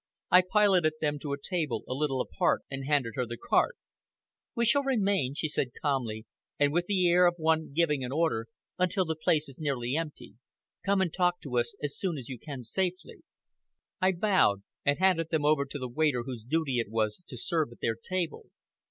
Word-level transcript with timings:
I 0.31 0.41
piloted 0.51 0.93
them 0.99 1.19
to 1.19 1.31
a 1.31 1.37
table 1.39 1.83
a 1.87 1.93
little 1.93 2.21
apart, 2.21 2.63
and 2.71 2.87
handed 2.87 3.13
her 3.15 3.27
the 3.27 3.37
carte. 3.37 3.77
"We 4.55 4.65
shall 4.65 4.81
remain," 4.81 5.35
she 5.35 5.47
said 5.47 5.73
calmly, 5.79 6.25
and 6.57 6.73
with 6.73 6.87
the 6.87 7.07
air 7.07 7.27
of 7.27 7.35
one 7.37 7.71
giving 7.71 8.03
an 8.03 8.11
order, 8.11 8.47
"until 8.79 9.05
the 9.05 9.15
place 9.15 9.47
is 9.47 9.59
nearly 9.59 9.95
empty. 9.95 10.33
Come 10.83 11.01
and 11.01 11.13
talk 11.13 11.39
to 11.41 11.55
us 11.55 11.75
as 11.83 11.95
soon 11.95 12.17
as 12.17 12.29
you 12.29 12.39
can 12.39 12.63
safely." 12.63 13.17
I 14.01 14.13
bowed, 14.13 14.63
and 14.83 14.97
handed 14.97 15.29
them 15.29 15.45
over 15.45 15.65
to 15.65 15.77
the 15.77 15.87
waiter 15.87 16.23
whose 16.23 16.43
duty 16.43 16.79
it 16.79 16.89
was 16.89 17.21
to 17.27 17.37
serve 17.37 17.71
at 17.71 17.79
their 17.79 17.93
table. 17.95 18.47